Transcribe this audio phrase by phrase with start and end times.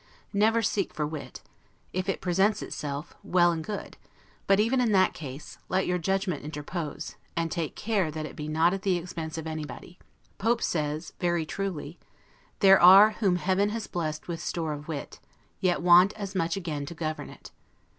[0.33, 1.43] Never seek for wit;
[1.93, 3.97] if it presents itself, well and good;
[4.47, 8.47] but, even in that case, let your judgment interpose; and take care that it be
[8.47, 9.99] not at the expense of anybody.
[10.39, 11.99] Pope says very truly:
[12.61, 15.19] "There are whom heaven has blest with store of wit;
[15.59, 17.51] Yet want as much again to govern it."